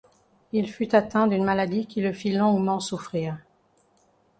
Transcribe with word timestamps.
Il 0.51 0.67
fut 0.67 0.95
atteint 0.95 1.27
d'une 1.27 1.43
maladie 1.43 1.85
qui 1.85 2.01
le 2.01 2.11
fit 2.11 2.31
longuement 2.35 2.79
souffrir. 2.79 3.37